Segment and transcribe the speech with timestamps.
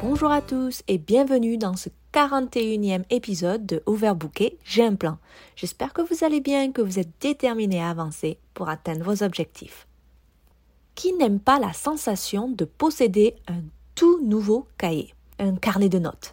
[0.00, 5.18] Bonjour à tous et bienvenue dans ce 41e épisode de Overbooké, j'ai un plan.
[5.56, 9.88] J'espère que vous allez bien, que vous êtes déterminés à avancer pour atteindre vos objectifs.
[10.94, 13.62] Qui n'aime pas la sensation de posséder un
[13.96, 16.32] tout nouveau cahier, un carnet de notes?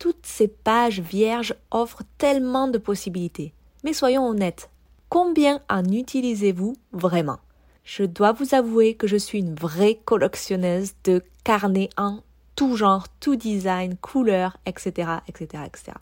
[0.00, 3.54] Toutes ces pages vierges offrent tellement de possibilités.
[3.84, 4.70] Mais soyons honnêtes,
[5.08, 7.38] combien en utilisez-vous vraiment?
[7.84, 12.20] Je dois vous avouer que je suis une vraie collectionneuse de carnets en
[12.58, 15.92] tout genre, tout design, couleur, etc., etc., etc.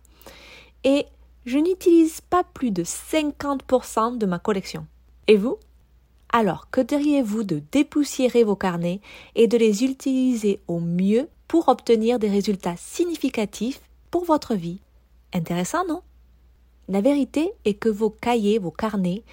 [0.84, 1.04] Et
[1.44, 4.86] je n'utilise pas plus de 50% de ma collection.
[5.26, 5.58] Et vous?
[6.32, 9.02] Alors, que diriez-vous de dépoussiérer vos carnets
[9.34, 14.80] et de les utiliser au mieux pour obtenir des résultats significatifs pour votre vie?
[15.34, 16.00] Intéressant, non?
[16.88, 19.24] La vérité est que vos cahiers, vos carnets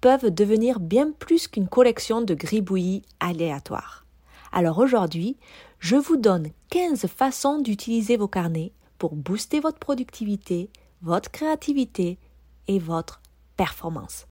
[0.00, 4.04] peuvent devenir bien plus qu'une collection de gribouillis aléatoires.
[4.50, 5.36] Alors aujourd'hui,
[5.82, 10.70] je vous donne 15 façons d'utiliser vos carnets pour booster votre productivité,
[11.02, 12.20] votre créativité
[12.68, 13.20] et votre
[13.56, 14.28] performance.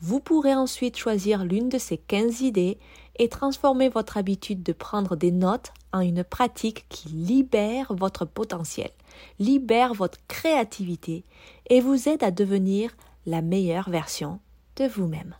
[0.00, 2.78] Vous pourrez ensuite choisir l'une de ces 15 idées
[3.20, 8.90] et transformer votre habitude de prendre des notes en une pratique qui libère votre potentiel,
[9.38, 11.24] libère votre créativité
[11.70, 14.40] et vous aide à devenir la meilleure version
[14.74, 15.36] de vous-même.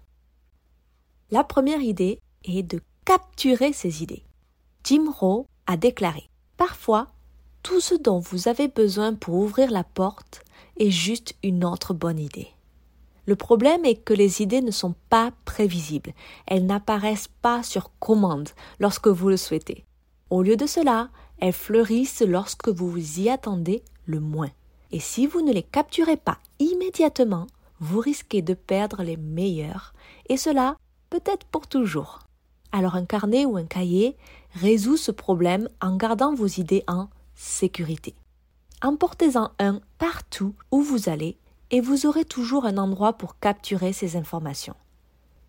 [1.33, 4.28] La première idée est de capturer ces idées.
[4.85, 7.09] Jim Rowe a déclaré Parfois,
[7.63, 10.43] tout ce dont vous avez besoin pour ouvrir la porte
[10.79, 12.49] est juste une autre bonne idée.
[13.27, 16.15] Le problème est que les idées ne sont pas prévisibles,
[16.47, 18.49] elles n'apparaissent pas sur commande
[18.81, 19.85] lorsque vous le souhaitez.
[20.31, 24.51] Au lieu de cela, elles fleurissent lorsque vous vous y attendez le moins.
[24.91, 27.47] Et si vous ne les capturez pas immédiatement,
[27.81, 29.93] vous risquez de perdre les meilleures,
[30.29, 30.77] et cela
[31.11, 32.21] peut-être pour toujours.
[32.73, 34.17] Alors un carnet ou un cahier
[34.55, 38.15] résout ce problème en gardant vos idées en sécurité.
[38.83, 41.37] Emportez-en un partout où vous allez
[41.71, 44.77] et vous aurez toujours un endroit pour capturer ces informations.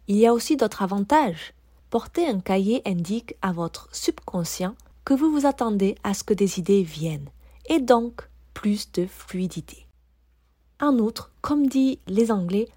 [0.07, 1.53] Il y a aussi d'autres avantages.
[1.89, 6.59] Porter un cahier indique à votre subconscient que vous vous attendez à ce que des
[6.59, 7.29] idées viennent,
[7.67, 9.87] et donc plus de fluidité.
[10.81, 12.67] En outre, comme dit les Anglais,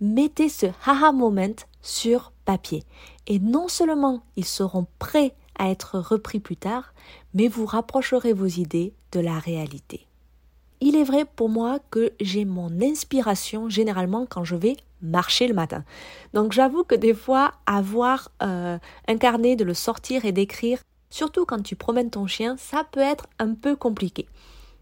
[0.00, 2.84] mettez ce haha moment sur papier,
[3.26, 6.92] et non seulement ils seront prêts à être repris plus tard,
[7.34, 10.06] mais vous rapprocherez vos idées de la réalité.
[10.80, 15.54] Il est vrai pour moi que j'ai mon inspiration généralement quand je vais marcher le
[15.54, 15.84] matin.
[16.34, 18.78] Donc j'avoue que des fois, avoir euh,
[19.08, 20.78] un carnet, de le sortir et d'écrire,
[21.10, 24.26] surtout quand tu promènes ton chien, ça peut être un peu compliqué.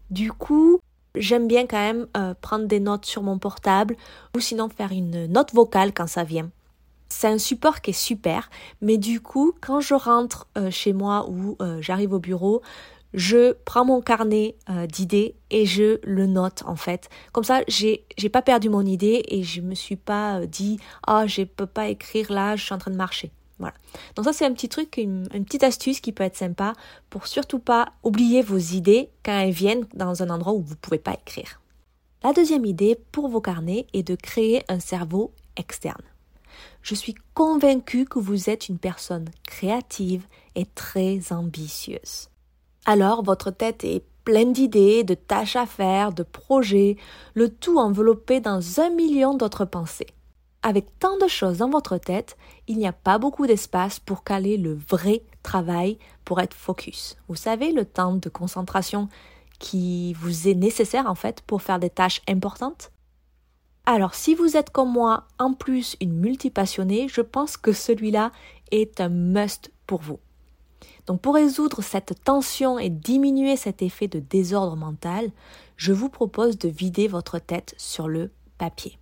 [0.09, 0.79] Du coup,
[1.15, 3.95] j'aime bien quand même euh, prendre des notes sur mon portable
[4.35, 6.49] ou sinon faire une note vocale quand ça vient.
[7.09, 8.49] C'est un support qui est super,
[8.81, 12.61] mais du coup, quand je rentre euh, chez moi ou euh, j'arrive au bureau,
[13.13, 17.09] je prends mon carnet euh, d'idées et je le note en fait.
[17.31, 21.21] Comme ça, j'ai j'ai pas perdu mon idée et je me suis pas dit ah
[21.23, 23.31] oh, je peux pas écrire là, je suis en train de marcher.
[23.57, 23.75] Voilà.
[24.15, 26.73] Donc ça c'est un petit truc, une, une, petite astuce qui peut être sympa
[27.09, 30.99] pour surtout pas oublier vos idées quand elles viennent dans un endroit où vous pouvez
[30.99, 31.61] pas écrire.
[32.21, 36.01] La deuxième idée pour vos carnets est de créer un cerveau externe.
[36.81, 42.29] Je suis convaincue que vous êtes une personne créative et très ambitieuse.
[42.85, 46.97] Alors votre tête est pleine d'idées, de tâches à faire, de projets,
[47.33, 50.07] le tout enveloppé dans un million d'autres pensées.
[50.63, 54.57] Avec tant de choses dans votre tête, il n'y a pas beaucoup d'espace pour caler
[54.57, 57.17] le vrai travail pour être focus.
[57.27, 59.09] Vous savez, le temps de concentration
[59.59, 62.91] qui vous est nécessaire en fait pour faire des tâches importantes?
[63.85, 68.31] Alors si vous êtes comme moi en plus une multipassionnée, je pense que celui-là
[68.71, 70.19] est un must pour vous.
[71.07, 75.29] Donc pour résoudre cette tension et diminuer cet effet de désordre mental,
[75.77, 78.97] je vous propose de vider votre tête sur le papier.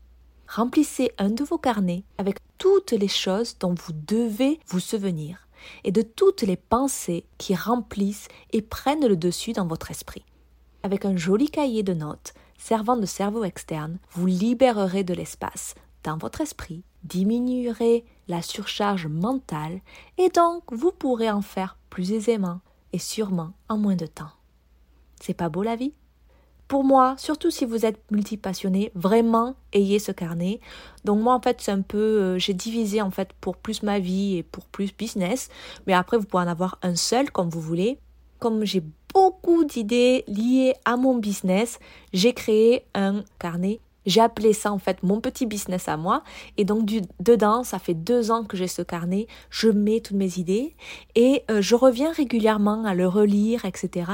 [0.48, 5.48] Remplissez un de vos carnets avec toutes les choses dont vous devez vous souvenir
[5.86, 10.26] et de toutes les pensées qui remplissent et prennent le dessus dans votre esprit.
[10.84, 15.76] Avec un joli cahier de notes, servant de cerveau externe, vous libérerez de l'espace
[16.06, 19.82] dans votre esprit, diminuerez la surcharge mentale
[20.18, 22.62] et donc vous pourrez en faire plus aisément
[22.94, 24.32] et sûrement en moins de temps.
[25.20, 25.94] C'est pas beau la vie?
[26.70, 30.62] Pour moi, surtout si vous êtes multipassionné, vraiment ayez ce carnet.
[31.04, 34.00] Donc moi en fait, c'est un peu euh, j'ai divisé en fait pour plus ma
[34.00, 35.50] vie et pour plus business,
[35.86, 38.00] mais après vous pouvez en avoir un seul comme vous voulez.
[38.40, 38.84] Comme j'ai
[39.14, 41.80] beaucoup d'idées liées à mon business,
[42.14, 46.24] j'ai créé un carnet j'ai appelé ça en fait mon petit business à moi.
[46.58, 49.28] Et donc du, dedans, ça fait deux ans que j'ai ce carnet.
[49.50, 50.76] Je mets toutes mes idées
[51.16, 54.12] et euh, je reviens régulièrement à le relire, etc.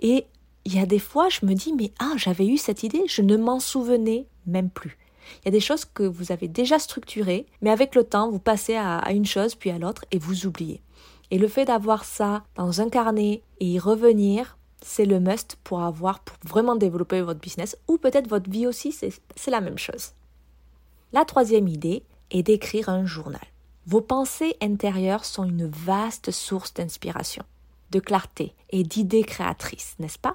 [0.00, 0.26] Et
[0.64, 3.22] il y a des fois, je me dis, mais ah, j'avais eu cette idée, je
[3.22, 4.96] ne m'en souvenais même plus.
[5.42, 8.38] Il y a des choses que vous avez déjà structurées, mais avec le temps, vous
[8.38, 10.83] passez à, à une chose puis à l'autre et vous oubliez.
[11.34, 15.82] Et le fait d'avoir ça dans un carnet et y revenir, c'est le must pour
[15.82, 20.12] avoir, pour vraiment développer votre business ou peut-être votre vie aussi, c'est la même chose.
[21.12, 23.44] La troisième idée est d'écrire un journal.
[23.84, 27.42] Vos pensées intérieures sont une vaste source d'inspiration,
[27.90, 30.34] de clarté et d'idées créatrices, n'est-ce pas?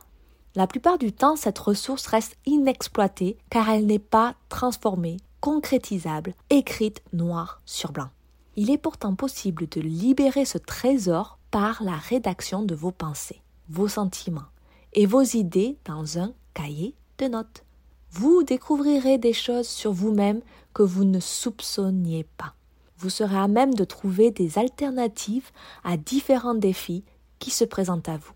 [0.56, 7.02] La plupart du temps, cette ressource reste inexploitée car elle n'est pas transformée, concrétisable, écrite
[7.13, 8.10] noir sur blanc.
[8.56, 13.88] Il est pourtant possible de libérer ce trésor par la rédaction de vos pensées vos
[13.88, 14.50] sentiments
[14.94, 17.63] et vos idées dans un cahier de notes.
[18.12, 20.42] Vous découvrirez des choses sur vous-même
[20.74, 22.56] que vous ne soupçonniez pas.
[22.98, 25.52] Vous serez à même de trouver des alternatives
[25.84, 27.04] à différents défis
[27.38, 28.34] qui se présentent à vous.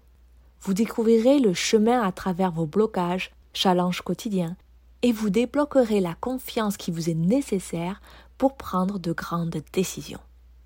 [0.62, 4.56] Vous découvrirez le chemin à travers vos blocages, challenges quotidiens,
[5.02, 8.02] et vous débloquerez la confiance qui vous est nécessaire
[8.38, 10.20] pour prendre de grandes décisions.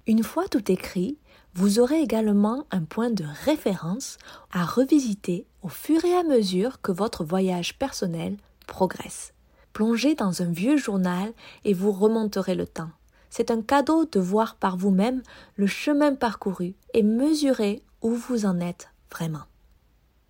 [0.05, 1.17] Une fois tout écrit,
[1.53, 4.17] vous aurez également un point de référence
[4.51, 8.37] à revisiter au fur et à mesure que votre voyage personnel
[8.67, 9.33] progresse.
[9.73, 11.33] Plongez dans un vieux journal
[11.65, 12.89] et vous remonterez le temps.
[13.29, 15.21] C'est un cadeau de voir par vous-même
[15.55, 19.43] le chemin parcouru et mesurer où vous en êtes vraiment.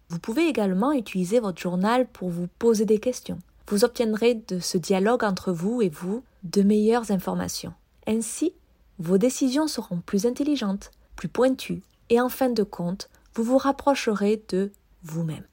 [0.09, 3.39] Vous pouvez également utiliser votre journal pour vous poser des questions.
[3.69, 7.73] Vous obtiendrez de ce dialogue entre vous et vous de meilleures informations.
[8.05, 8.53] Ainsi,
[8.99, 14.43] vos décisions seront plus intelligentes, plus pointu, et en fin de compte, vous vous rapprocherez
[14.49, 14.71] de
[15.03, 15.43] vous-même.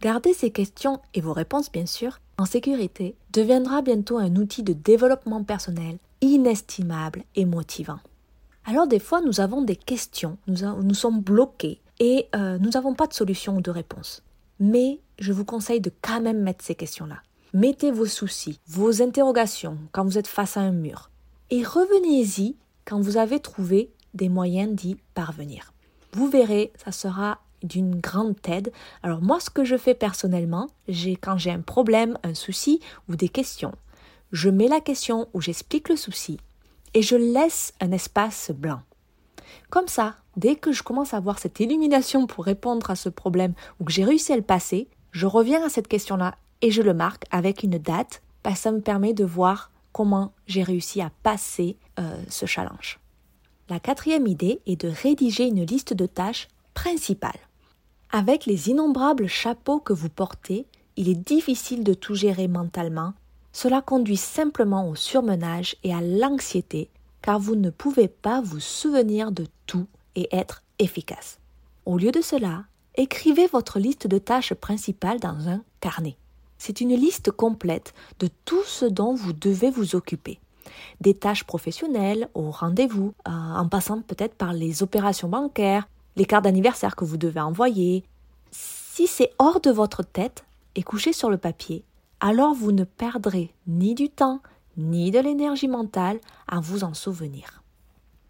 [0.00, 4.74] Gardez ces questions et vos réponses, bien sûr, en sécurité, deviendra bientôt un outil de
[4.74, 7.98] développement personnel inestimable et motivant.
[8.64, 12.94] Alors des fois, nous avons des questions, nous, nous sommes bloqués et euh, nous n'avons
[12.94, 14.22] pas de solution ou de réponse.
[14.58, 17.22] Mais je vous conseille de quand même mettre ces questions-là.
[17.58, 21.08] Mettez vos soucis, vos interrogations quand vous êtes face à un mur.
[21.48, 22.54] Et revenez-y
[22.84, 25.72] quand vous avez trouvé des moyens d'y parvenir.
[26.12, 28.72] Vous verrez, ça sera d'une grande aide.
[29.02, 33.16] Alors moi, ce que je fais personnellement, j'ai quand j'ai un problème, un souci ou
[33.16, 33.72] des questions,
[34.32, 36.36] je mets la question où j'explique le souci
[36.92, 38.82] et je laisse un espace blanc.
[39.70, 43.54] Comme ça, dès que je commence à avoir cette illumination pour répondre à ce problème
[43.80, 46.34] ou que j'ai réussi à le passer, je reviens à cette question-là
[46.66, 50.64] et je le marque avec une date, que ça me permet de voir comment j'ai
[50.64, 52.98] réussi à passer euh, ce challenge.
[53.68, 57.38] La quatrième idée est de rédiger une liste de tâches principales.
[58.10, 60.66] Avec les innombrables chapeaux que vous portez,
[60.96, 63.14] il est difficile de tout gérer mentalement.
[63.52, 66.90] Cela conduit simplement au surmenage et à l'anxiété,
[67.22, 69.86] car vous ne pouvez pas vous souvenir de tout
[70.16, 71.38] et être efficace.
[71.84, 72.64] Au lieu de cela,
[72.96, 76.16] écrivez votre liste de tâches principales dans un carnet.
[76.58, 80.38] C'est une liste complète de tout ce dont vous devez vous occuper
[81.00, 86.44] des tâches professionnelles au rendez-vous, euh, en passant peut-être par les opérations bancaires, les cartes
[86.44, 88.04] d'anniversaire que vous devez envoyer.
[88.50, 90.44] Si c'est hors de votre tête
[90.74, 91.84] et couché sur le papier,
[92.20, 94.40] alors vous ne perdrez ni du temps
[94.78, 97.62] ni de l'énergie mentale à vous en souvenir.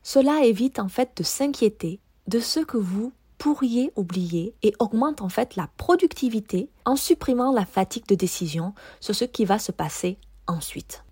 [0.02, 5.28] Cela évite en fait de s'inquiéter de ce que vous pourriez oublier et augmente en
[5.28, 10.18] fait la productivité en supprimant la fatigue de décision sur ce qui va se passer
[10.46, 11.04] ensuite.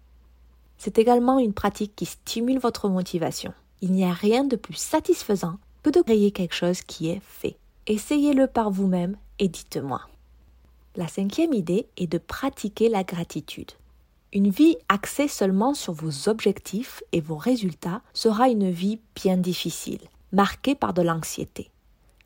[0.79, 3.53] C'est également une pratique qui stimule votre motivation.
[3.81, 7.57] Il n'y a rien de plus satisfaisant que de créer quelque chose qui est fait.
[7.87, 10.01] Essayez-le par vous-même et dites-moi.
[10.97, 13.73] La cinquième idée est de pratiquer la gratitude.
[14.33, 20.01] Une vie axée seulement sur vos objectifs et vos résultats sera une vie bien difficile,
[20.33, 21.71] marquée par de l'anxiété.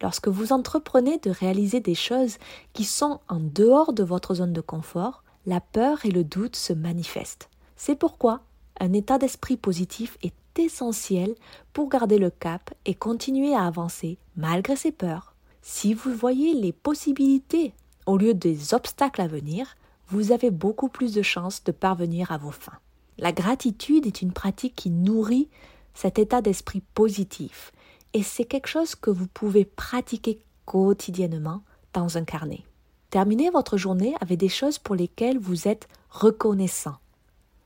[0.01, 2.39] Lorsque vous entreprenez de réaliser des choses
[2.73, 6.73] qui sont en dehors de votre zone de confort, la peur et le doute se
[6.73, 7.49] manifestent.
[7.77, 8.41] C'est pourquoi
[8.81, 11.35] un état d'esprit positif est essentiel
[11.73, 15.35] pour garder le cap et continuer à avancer malgré ses peurs.
[15.63, 17.73] Si vous voyez les possibilités
[18.07, 19.77] au lieu des obstacles à venir,
[20.09, 22.79] vous avez beaucoup plus de chances de parvenir à vos fins.
[23.19, 25.49] La gratitude est une pratique qui nourrit
[25.93, 27.73] cet état d'esprit positif
[28.15, 31.63] et c'est quelque chose que vous pouvez pratiquer quotidiennement
[31.93, 32.65] dans un carnet.
[33.11, 36.97] Terminez votre journée avec des choses pour lesquelles vous êtes reconnaissant.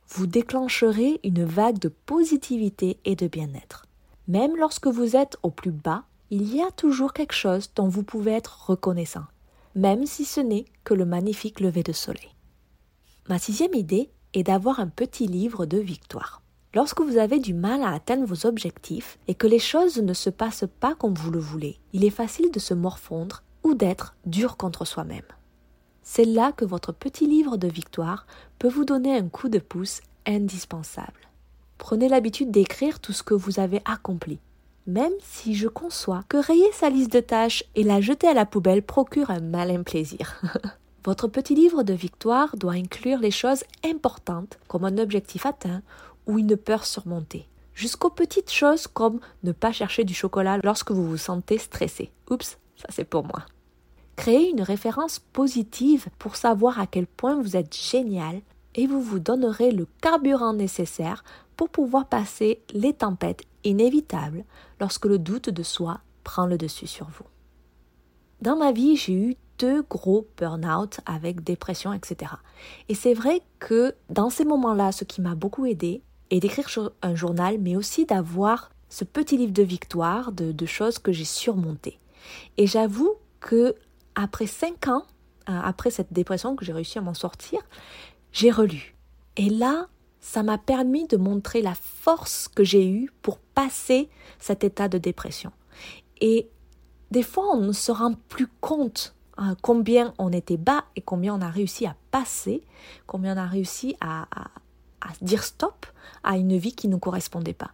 [0.08, 3.86] Vous déclencherez une vague de positivité et de bien-être.
[4.28, 8.02] Même lorsque vous êtes au plus bas, il y a toujours quelque chose dont vous
[8.02, 9.24] pouvez être reconnaissant,
[9.74, 12.28] même si ce n'est que le magnifique lever de soleil.
[13.28, 16.41] Ma sixième idée est d'avoir un petit livre de victoire.
[16.74, 20.30] Lorsque vous avez du mal à atteindre vos objectifs et que les choses ne se
[20.30, 24.56] passent pas comme vous le voulez, il est facile de se morfondre ou d'être dur
[24.56, 25.20] contre soi-même.
[26.02, 28.26] C'est là que votre petit livre de victoire
[28.58, 31.28] peut vous donner un coup de pouce indispensable.
[31.76, 34.40] Prenez l'habitude d'écrire tout ce que vous avez accompli,
[34.86, 38.46] même si je conçois que rayer sa liste de tâches et la jeter à la
[38.46, 40.40] poubelle procure un malin plaisir.
[41.04, 45.82] Votre petit livre de victoire doit inclure les choses importantes comme un objectif atteint
[46.26, 51.06] ou une peur surmontée, jusqu'aux petites choses comme ne pas chercher du chocolat lorsque vous
[51.06, 52.10] vous sentez stressé.
[52.30, 53.44] Oups, ça c'est pour moi.
[54.16, 58.40] Créez une référence positive pour savoir à quel point vous êtes génial
[58.74, 61.24] et vous vous donnerez le carburant nécessaire
[61.56, 64.44] pour pouvoir passer les tempêtes inévitables
[64.80, 67.26] lorsque le doute de soi prend le dessus sur vous.
[68.40, 72.32] Dans ma vie, j'ai eu deux gros burn-out avec dépression, etc.
[72.88, 76.02] Et c'est vrai que dans ces moments-là, ce qui m'a beaucoup aidé
[76.32, 81.12] est d'écrire un journal, mais aussi d'avoir ce petit livre de victoire, de, choses que
[81.12, 81.98] j'ai surmontées.
[82.56, 83.74] Et j'avoue que
[84.14, 85.04] après cinq ans,
[85.48, 87.60] euh, après cette dépression que j'ai réussi à m'en sortir,
[88.32, 88.94] j'ai relu.
[89.36, 89.88] Et là,
[90.20, 94.08] ça m'a permis de montrer la force que j'ai eue pour passer
[94.38, 95.52] cet état de dépression.
[96.20, 96.48] Et
[97.10, 101.34] des fois, on ne se rend plus compte hein, combien on était bas et combien
[101.34, 102.62] on a réussi à passer,
[103.06, 104.26] combien on a réussi à
[105.20, 105.86] dire stop
[106.24, 107.72] à une vie qui ne nous correspondait pas.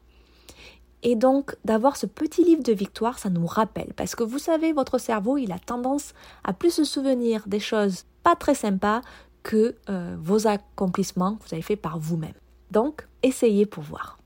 [1.02, 3.92] Et donc, d'avoir ce petit livre de victoire, ça nous rappelle.
[3.94, 6.12] Parce que vous savez, votre cerveau, il a tendance
[6.44, 9.00] à plus se souvenir des choses pas très sympas
[9.44, 12.34] que euh, vos accomplissements que vous avez fait par vous-même.
[12.70, 14.18] Donc, essayez pour voir.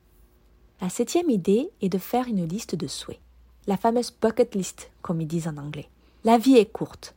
[0.80, 3.20] La septième idée est de faire une liste de souhaits.
[3.66, 5.88] La fameuse bucket list, comme ils disent en anglais.
[6.24, 7.14] La vie est courte.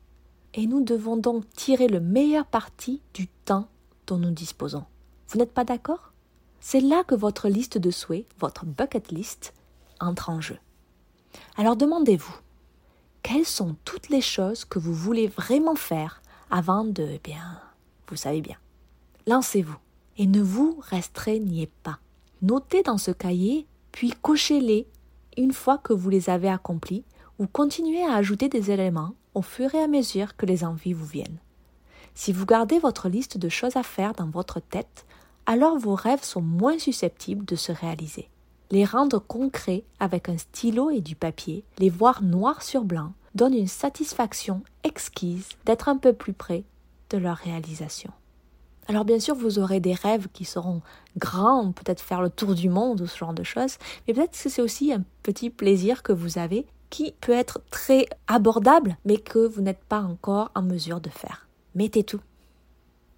[0.54, 3.68] Et nous devons donc tirer le meilleur parti du temps
[4.06, 4.84] dont nous disposons.
[5.30, 6.12] Vous n'êtes pas d'accord?
[6.60, 9.54] C'est là que votre liste de souhaits, votre bucket list,
[10.00, 10.58] entre en jeu.
[11.58, 12.36] Alors demandez-vous,
[13.24, 17.60] quelles sont toutes les choses que vous voulez vraiment faire avant de, eh bien,
[18.08, 18.58] vous savez bien.
[19.28, 19.78] Lancez-vous
[20.18, 22.00] et ne vous restreignez pas.
[22.42, 24.88] Notez dans ce cahier, puis cochez-les
[25.38, 27.04] une fois que vous les avez accomplis
[27.40, 31.06] ou continuez à ajouter des éléments au fur et à mesure que les envies vous
[31.06, 31.40] viennent.
[32.18, 35.06] Si vous gardez votre liste de choses à faire dans votre tête,
[35.46, 38.30] alors vos rêves sont moins susceptibles de se réaliser.
[38.72, 43.54] Les rendre concrets avec un stylo et du papier, les voir noir sur blanc, donne
[43.54, 46.64] une satisfaction exquise d'être un peu plus près
[47.10, 48.12] de leur réalisation.
[48.88, 50.82] Alors bien sûr, vous aurez des rêves qui seront
[51.18, 54.50] grands, peut-être faire le tour du monde ou ce genre de choses, mais peut-être que
[54.50, 59.40] c'est aussi un petit plaisir que vous avez qui peut être très abordable, mais que
[59.40, 61.46] vous n'êtes pas encore en mesure de faire.
[61.76, 62.22] Mettez tout.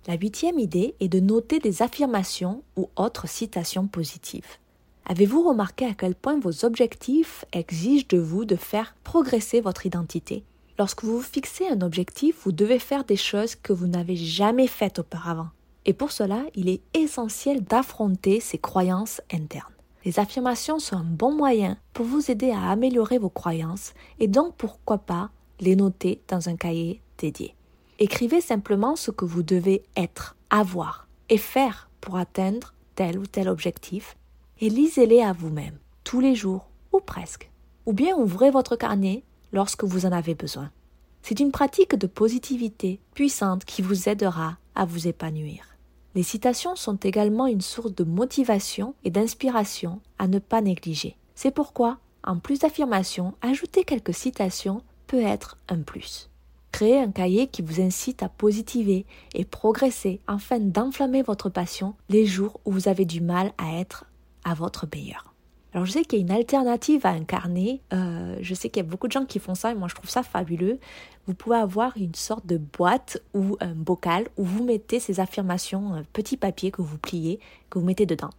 [0.08, 4.58] La huitième idée est de noter des affirmations ou autres citations positives.
[5.06, 10.44] Avez-vous remarqué à quel point vos objectifs exigent de vous de faire progresser votre identité?
[10.80, 14.68] Lorsque vous vous fixez un objectif, vous devez faire des choses que vous n'avez jamais
[14.68, 15.50] faites auparavant.
[15.86, 19.74] Et pour cela, il est essentiel d'affronter ces croyances internes.
[20.04, 24.56] Les affirmations sont un bon moyen pour vous aider à améliorer vos croyances et donc
[24.56, 27.57] pourquoi pas les noter dans un cahier dédié.
[28.00, 33.50] Écrivez simplement ce que vous devez être, avoir et faire pour atteindre tel ou tel
[33.50, 34.18] objectif
[34.60, 37.50] et lisez-les à vous-même, tous les jours ou presque.
[37.88, 40.72] Ou bien ouvrez votre carnet lorsque vous en avez besoin.
[41.24, 45.76] C'est une pratique de positivité puissante qui vous aidera à vous épanouir.
[46.14, 51.18] Les citations sont également une source de motivation et d'inspiration à ne pas négliger.
[51.34, 56.30] C'est pourquoi, en plus d'affirmations, ajouter quelques citations peut être un plus.
[56.78, 62.28] Créez un cahier qui vous incite à positiver et progresser afin d'enflammer votre passion les
[62.28, 64.06] jours où vous avez du mal à être
[64.44, 65.34] à votre meilleur.
[65.74, 68.84] Alors je sais qu'il y a une alternative à un carnet, euh, je sais qu'il
[68.84, 70.78] y a beaucoup de gens qui font ça et moi je trouve ça fabuleux.
[71.26, 75.94] Vous pouvez avoir une sorte de boîte ou un bocal où vous mettez ces affirmations,
[75.96, 77.40] un petit papier que vous pliez,
[77.72, 78.30] que vous mettez dedans.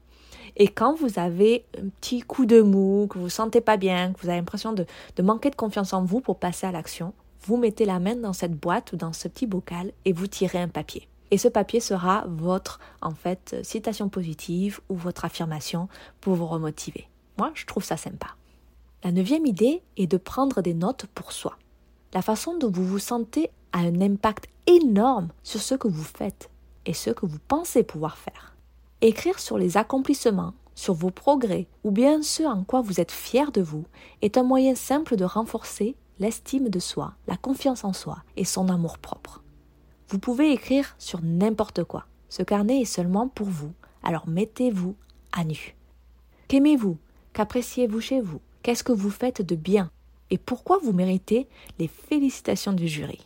[0.54, 4.12] Et quand vous avez un petit coup de mou, que vous ne sentez pas bien,
[4.12, 7.57] que vous avez l'impression de manquer de confiance en vous pour passer à l'action, vous
[7.57, 10.68] mettez la main dans cette boîte ou dans ce petit bocal et vous tirez un
[10.68, 11.09] papier.
[11.30, 15.88] Et ce papier sera votre, en fait, citation positive ou votre affirmation
[16.21, 17.09] pour vous remotiver.
[17.37, 18.28] Moi, je trouve ça sympa.
[19.04, 21.59] La neuvième idée est de prendre des notes pour soi.
[22.14, 26.50] La façon dont vous vous sentez a un impact énorme sur ce que vous faites
[26.87, 28.57] et ce que vous pensez pouvoir faire.
[29.00, 33.52] Écrire sur les accomplissements, sur vos progrès ou bien ce en quoi vous êtes fier
[33.52, 33.85] de vous
[34.23, 38.68] est un moyen simple de renforcer l'estime de soi, la confiance en soi et son
[38.68, 39.42] amour propre.
[40.08, 42.06] Vous pouvez écrire sur n'importe quoi.
[42.28, 43.72] Ce carnet est seulement pour vous,
[44.02, 44.96] alors mettez-vous
[45.32, 45.75] à nu.
[46.48, 46.96] Qu'aimez-vous?
[47.32, 48.40] Qu'appréciez-vous chez vous?
[48.62, 49.90] Qu'est-ce que vous faites de bien?
[50.30, 51.46] Et pourquoi vous méritez
[51.78, 53.20] les félicitations du jury?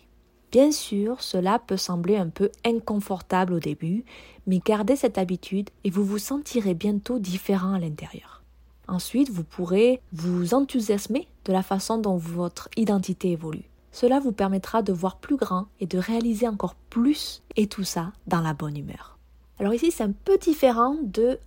[0.52, 4.04] Bien sûr, cela peut sembler un peu inconfortable au début,
[4.46, 8.42] mais gardez cette habitude et vous vous sentirez bientôt différent à l'intérieur.
[8.87, 13.68] Ensuite, vous pourrez vous enthousiasmer de la façon dont votre identité évolue.
[13.90, 18.12] Cela vous permettra de voir plus grand et de réaliser encore plus, et tout ça
[18.26, 19.18] dans la bonne humeur.
[19.58, 21.38] Alors ici, c'est un peu différent de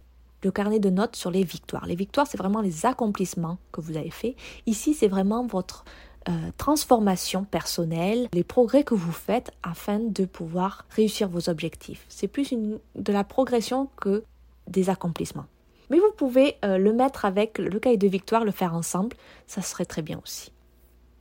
[0.44, 1.88] le carnet de notes sur les victoires.
[1.88, 4.36] Les victoires, c'est vraiment les accomplissements que vous avez faits.
[4.68, 5.86] Ici, c'est vraiment votre
[6.30, 12.06] euh, transformation personnelle, les progrès que vous faites afin de pouvoir réussir vos objectifs.
[12.10, 14.24] C'est plus de la progression que
[14.68, 15.46] des accomplissements.
[15.90, 19.16] Mais vous pouvez euh, le mettre avec le cahier de victoire, le faire ensemble,
[19.48, 20.52] ça serait très bien aussi.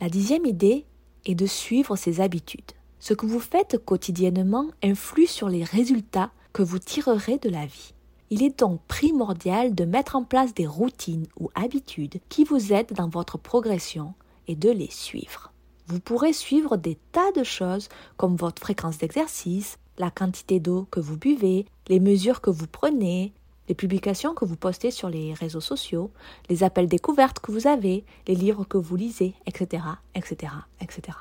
[0.00, 0.86] La dixième idée
[1.24, 2.72] est de suivre ses habitudes.
[2.98, 7.94] Ce que vous faites quotidiennement influe sur les résultats que vous tirerez de la vie.
[8.30, 12.94] Il est donc primordial de mettre en place des routines ou habitudes qui vous aident
[12.94, 14.14] dans votre progression
[14.48, 15.52] et de les suivre.
[15.86, 21.00] Vous pourrez suivre des tas de choses comme votre fréquence d'exercice, la quantité d'eau que
[21.00, 23.34] vous buvez, les mesures que vous prenez,
[23.68, 26.10] les publications que vous postez sur les réseaux sociaux,
[26.48, 29.82] les appels découvertes que vous avez, les livres que vous lisez, etc.,
[30.14, 31.18] etc., etc.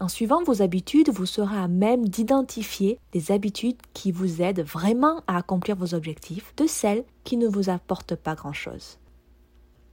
[0.00, 5.22] En suivant vos habitudes, vous serez à même d'identifier des habitudes qui vous aident vraiment
[5.26, 8.98] à accomplir vos objectifs de celles qui ne vous apportent pas grand-chose.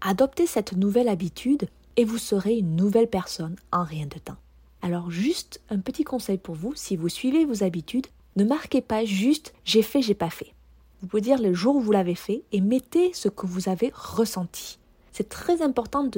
[0.02, 4.38] Adoptez cette nouvelle habitude et vous serez une nouvelle personne en rien de temps.
[4.84, 9.06] Alors juste un petit conseil pour vous, si vous suivez vos habitudes, ne marquez pas
[9.06, 10.55] juste j'ai fait, j'ai pas fait.
[11.06, 13.92] Vous pouvez dire le jour où vous l'avez fait et mettez ce que vous avez
[13.94, 14.80] ressenti.
[15.12, 16.10] C'est très important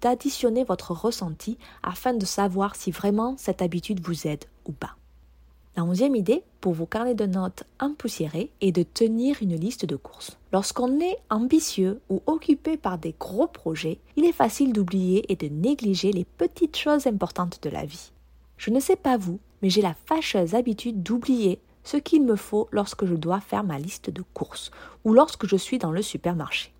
[0.00, 4.94] d'additionner votre ressenti afin de savoir si vraiment cette habitude vous aide ou pas.
[5.76, 9.96] La onzième idée pour vos carnets de notes empoussiérés est de tenir une liste de
[9.96, 10.38] courses.
[10.52, 15.48] Lorsqu'on est ambitieux ou occupé par des gros projets, il est facile d'oublier et de
[15.48, 18.12] négliger les petites choses importantes de la vie.
[18.58, 22.68] Je ne sais pas vous, mais j'ai la fâcheuse habitude d'oublier ce qu'il me faut
[22.72, 24.70] lorsque je dois faire ma liste de courses
[25.04, 26.72] ou lorsque je suis dans le supermarché.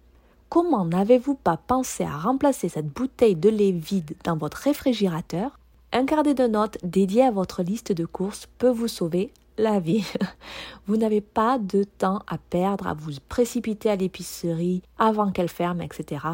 [0.49, 5.59] Comment n'avez-vous pas pensé à remplacer cette bouteille de lait vide dans votre réfrigérateur?
[5.93, 10.05] Un carnet de notes dédié à votre liste de courses peut vous sauver la vie.
[10.87, 15.81] Vous n'avez pas de temps à perdre à vous précipiter à l'épicerie avant qu'elle ferme,
[15.81, 16.25] etc.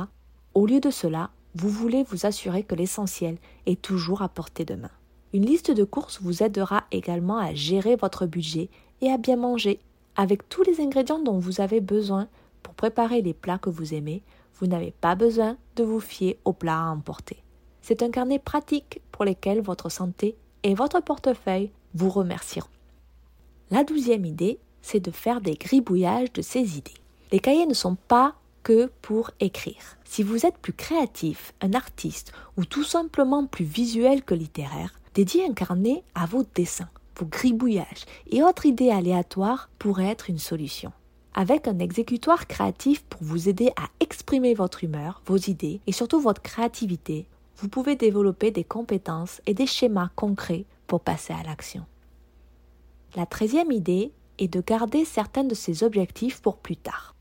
[0.54, 4.74] Au lieu de cela, vous voulez vous assurer que l'essentiel est toujours à portée de
[4.74, 4.90] main.
[5.34, 8.68] Une liste de courses vous aidera également à gérer votre budget
[9.00, 9.80] et à bien manger.
[10.14, 12.28] Avec tous les ingrédients dont vous avez besoin
[12.62, 14.22] pour préparer les plats que vous aimez,
[14.60, 17.42] vous n'avez pas besoin de vous fier aux plats à emporter.
[17.80, 22.68] C'est un carnet pratique pour lequel votre santé et votre portefeuille vous remercieront.
[23.70, 26.92] La douzième idée, c'est de faire des gribouillages de ces idées.
[27.32, 29.96] Les cahiers ne sont pas que pour écrire.
[30.04, 35.46] Si vous êtes plus créatif, un artiste ou tout simplement plus visuel que littéraire, dédiez
[35.46, 40.92] un carnet à vos dessins, vos gribouillages et autres idées aléatoires pourraient être une solution.
[41.34, 46.20] Avec un exécutoire créatif pour vous aider à exprimer votre humeur, vos idées et surtout
[46.20, 51.86] votre créativité, vous pouvez développer des compétences et des schémas concrets pour passer à l'action.
[53.14, 57.14] La treizième idée est de garder certains de ces objectifs pour plus tard.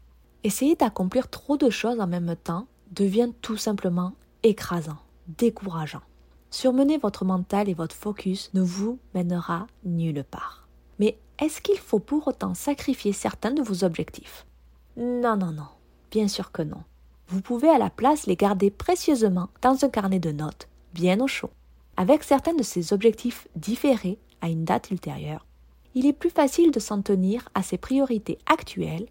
[0.43, 4.97] Essayer d'accomplir trop de choses en même temps devient tout simplement écrasant,
[5.37, 6.01] décourageant.
[6.51, 10.67] Surmener votre mental et votre focus ne vous mènera nulle part.
[10.99, 14.45] Mais est-ce qu'il faut pour autant sacrifier certains de vos objectifs?
[14.97, 15.69] Non, non, non,
[16.11, 16.83] bien sûr que non
[17.31, 21.27] vous pouvez à la place les garder précieusement dans un carnet de notes, bien au
[21.27, 21.49] chaud.
[21.95, 25.45] Avec certains de ces objectifs différés à une date ultérieure,
[25.95, 29.07] il est plus facile de s'en tenir à ses priorités actuelles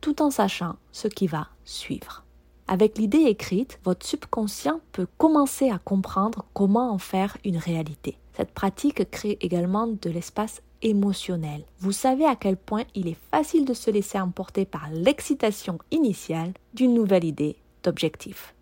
[0.00, 2.24] tout en sachant ce qui va suivre.
[2.70, 8.18] Avec l'idée écrite, votre subconscient peut commencer à comprendre comment en faire une réalité.
[8.36, 11.64] Cette pratique crée également de l'espace émotionnel.
[11.80, 16.52] Vous savez à quel point il est facile de se laisser emporter par l'excitation initiale
[16.74, 18.54] d'une nouvelle idée d'objectif.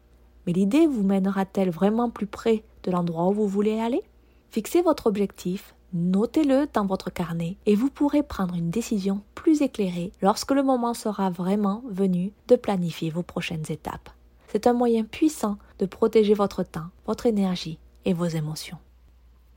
[0.46, 4.02] Mais l'idée vous mènera-t-elle vraiment plus près de l'endroit où vous voulez aller?
[4.50, 10.12] Fixez votre objectif, notez-le dans votre carnet et vous pourrez prendre une décision plus éclairée
[10.22, 14.10] lorsque le moment sera vraiment venu de planifier vos prochaines étapes.
[14.48, 18.78] C'est un moyen puissant de protéger votre temps, votre énergie et vos émotions.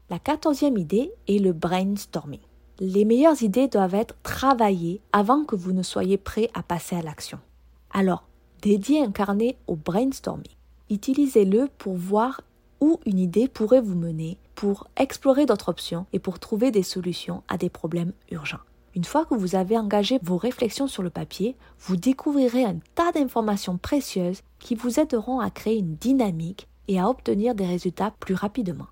[0.09, 2.39] La quatorzième idée est le brainstorming.
[2.79, 7.01] Les meilleures idées doivent être travaillées avant que vous ne soyez prêt à passer à
[7.01, 7.39] l'action.
[7.91, 8.23] Alors,
[8.61, 10.51] dédiez un carnet au brainstorming.
[10.89, 12.41] Utilisez-le pour voir
[12.81, 17.43] où une idée pourrait vous mener, pour explorer d'autres options et pour trouver des solutions
[17.47, 18.59] à des problèmes urgents.
[18.93, 23.13] Une fois que vous avez engagé vos réflexions sur le papier, vous découvrirez un tas
[23.13, 28.33] d'informations précieuses qui vous aideront à créer une dynamique et à obtenir des résultats plus
[28.33, 28.87] rapidement.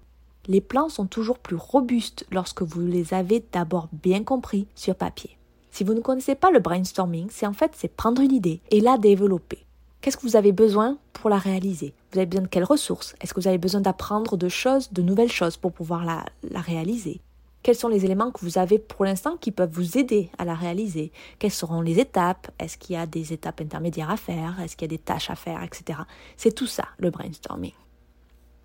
[0.47, 5.37] Les plans sont toujours plus robustes lorsque vous les avez d'abord bien compris sur papier.
[5.71, 8.79] Si vous ne connaissez pas le brainstorming, c'est en fait c'est prendre une idée et
[8.79, 9.65] la développer.
[9.99, 10.97] Qu'est-ce que vous avez besoin?
[11.17, 13.15] Pour la réaliser Vous avez besoin de quelles ressources?
[13.21, 16.61] Est-ce que vous avez besoin d'apprendre de choses, de nouvelles choses pour pouvoir la, la
[16.61, 17.21] réaliser?
[17.63, 20.55] Quels sont les éléments que vous avez pour l'instant qui peuvent vous aider à la
[20.55, 21.11] réaliser?
[21.39, 22.49] Quelles seront les étapes?
[22.59, 24.59] Est-ce qu'il y a des étapes intermédiaires à faire?
[24.61, 25.99] Est-ce qu'il y a des tâches à faire, etc.
[26.37, 27.73] C'est tout ça, le brainstorming.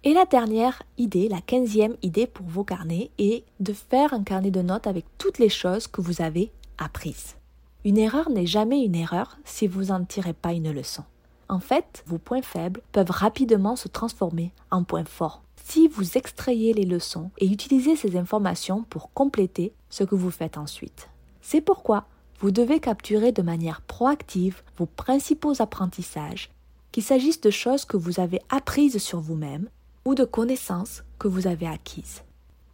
[0.05, 4.51] Et la dernière idée, la quinzième idée pour vos carnets, est de faire un carnet
[4.51, 7.37] de notes avec toutes les choses que vous avez apprise.
[7.85, 11.03] Une erreur n'est jamais une erreur si vous n'en tirez pas une leçon.
[11.49, 16.73] En fait, vos points faibles peuvent rapidement se transformer en points forts si vous extrayez
[16.73, 21.09] les leçons et utilisez ces informations pour compléter ce que vous faites ensuite.
[21.41, 22.07] C'est pourquoi
[22.41, 26.51] vous devez capturer de manière proactive vos principaux apprentissages,
[26.91, 29.69] qu'il s'agisse de choses que vous avez apprises sur vous-même
[30.05, 32.23] ou de connaissances que vous avez acquises.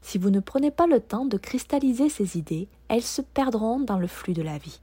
[0.00, 3.98] Si vous ne prenez pas le temps de cristalliser ces idées, elles se perdront dans
[3.98, 4.80] le flux de la vie.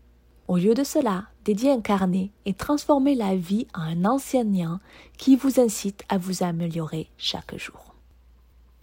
[0.48, 4.79] Au lieu de cela, dédiez un carnet et transformez la vie en un enseignant
[5.17, 7.95] qui vous incite à vous améliorer chaque jour.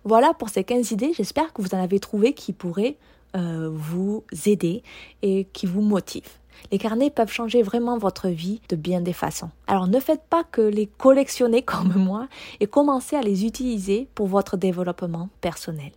[0.04, 2.96] Voilà pour ces 15 idées, j'espère que vous en avez trouvé qui pourraient
[3.36, 4.82] euh, vous aider
[5.22, 6.38] et qui vous motivent.
[6.70, 9.50] Les carnets peuvent changer vraiment votre vie de bien des façons.
[9.66, 12.28] Alors ne faites pas que les collectionner comme moi
[12.60, 15.90] et commencez à les utiliser pour votre développement personnel.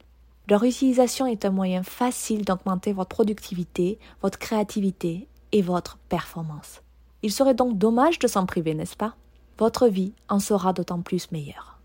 [0.47, 6.81] Leur utilisation est un moyen facile d'augmenter votre productivité, votre créativité et votre performance.
[7.23, 9.15] Il serait donc dommage de s'en priver, n'est-ce pas?
[9.57, 11.79] Votre vie en sera d'autant plus meilleure.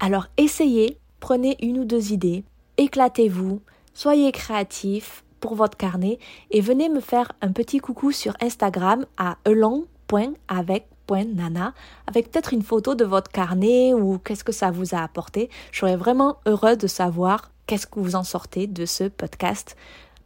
[0.00, 2.42] Alors essayez, prenez une ou deux idées,
[2.78, 3.60] éclatez-vous,
[3.94, 6.18] soyez créatifs pour votre carnet
[6.50, 11.74] et venez me faire un petit coucou sur Instagram à elong.avec.nana
[12.08, 15.48] avec peut-être une photo de votre carnet ou qu'est-ce que ça vous a apporté.
[15.70, 19.76] Je serais vraiment heureux de savoir qu'est-ce que vous en sortez de ce podcast.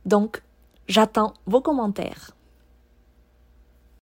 [0.07, 0.41] Donc,
[0.89, 2.36] j'attends vos commentaires.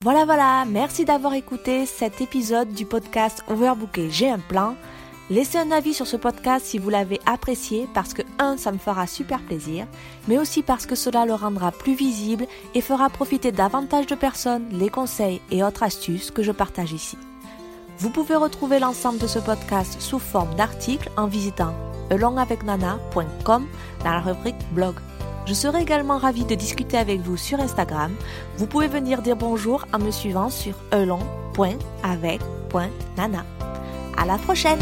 [0.03, 4.75] Voilà, voilà, merci d'avoir écouté cet épisode du podcast Overbooké, j'ai un plan.
[5.29, 8.79] Laissez un avis sur ce podcast si vous l'avez apprécié parce que, un, ça me
[8.79, 9.87] fera super plaisir,
[10.27, 14.67] mais aussi parce que cela le rendra plus visible et fera profiter davantage de personnes
[14.73, 17.17] les conseils et autres astuces que je partage ici.
[17.97, 21.73] Vous pouvez retrouver l'ensemble de ce podcast sous forme d'articles en visitant
[22.11, 23.67] alongavecnana.com
[24.03, 24.95] dans la rubrique blog.
[25.45, 28.15] Je serai également ravie de discuter avec vous sur Instagram.
[28.57, 33.45] Vous pouvez venir dire bonjour en me suivant sur elong.avec.nana.
[34.17, 34.79] À la prochaine!